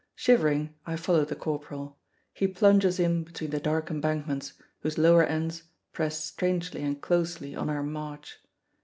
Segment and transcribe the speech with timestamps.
[0.15, 1.99] Shivering, I follow the corporal;
[2.33, 5.61] he plunges in between the dark embankments whose lower ends
[5.93, 8.39] press strangely and closely on our march.